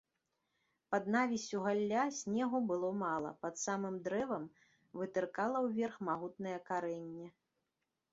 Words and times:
Пад 0.93 1.03
навіссю 1.15 1.57
галля 1.65 2.05
снегу 2.19 2.61
было 2.71 2.89
мала, 3.01 3.31
пад 3.47 3.59
самым 3.65 3.99
дрэвам 4.07 4.47
вытыркала 5.03 5.57
ўверх 5.67 5.95
магутнае 6.09 6.55
карэнне. 6.71 7.27